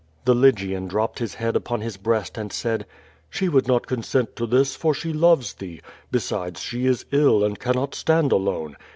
^^. 0.21 0.25
The 0.25 0.33
Lygian 0.33 0.87
dropped 0.87 1.19
his 1.19 1.35
head 1.35 1.55
upon 1.55 1.81
his 1.81 1.95
breast 1.95 2.35
and 2.35 2.51
said: 2.51 2.87
"She 3.29 3.47
would 3.47 3.67
not 3.67 3.85
consent 3.85 4.35
to 4.37 4.47
this, 4.47 4.75
for 4.75 4.95
she 4.95 5.13
loves 5.13 5.53
thee; 5.53 5.79
besides 6.09 6.59
she 6.59 6.87
is 6.87 7.05
ill 7.11 7.43
and 7.43 7.59
cannot 7.59 7.93
stand 7.93 8.31
alone. 8.31 8.77